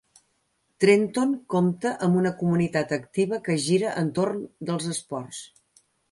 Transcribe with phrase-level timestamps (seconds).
[0.83, 5.43] Trenton compta amb una comunitat activa que gira entorn dels esports.